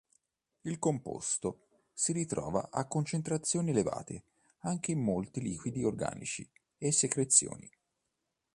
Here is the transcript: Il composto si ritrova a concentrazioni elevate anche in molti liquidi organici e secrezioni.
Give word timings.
Il 0.61 0.79
composto 0.79 1.67
si 1.93 2.11
ritrova 2.11 2.69
a 2.71 2.87
concentrazioni 2.87 3.69
elevate 3.69 4.23
anche 4.61 4.93
in 4.93 4.99
molti 4.99 5.39
liquidi 5.41 5.83
organici 5.83 6.49
e 6.79 6.91
secrezioni. 6.91 7.69